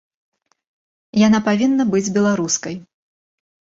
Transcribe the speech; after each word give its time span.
Яна 1.27 1.39
павінна 1.49 1.83
быць 1.93 2.09
беларускай. 2.19 2.75